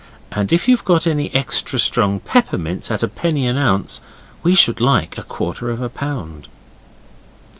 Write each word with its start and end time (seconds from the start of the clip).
And 0.31 0.51
if 0.51 0.67
you've 0.67 0.83
got 0.83 1.05
any 1.05 1.31
extra 1.31 1.77
strong 1.77 2.21
peppermints 2.21 2.89
at 2.89 3.03
a 3.03 3.07
penny 3.07 3.45
an 3.45 3.55
ounce, 3.55 4.01
we 4.41 4.55
should 4.55 4.81
like 4.81 5.15
a 5.15 5.21
quarter 5.21 5.69
of 5.69 5.79
a 5.79 5.89
pound. 5.89 6.47